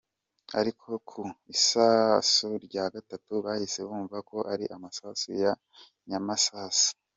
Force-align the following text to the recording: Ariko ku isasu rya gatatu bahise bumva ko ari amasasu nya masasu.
Ariko 0.59 0.87
ku 1.09 1.21
isasu 1.55 2.47
rya 2.65 2.85
gatatu 2.95 3.31
bahise 3.45 3.79
bumva 3.87 4.17
ko 4.29 4.37
ari 4.53 4.65
amasasu 4.75 5.27
nya 6.07 6.19
masasu. 6.27 6.91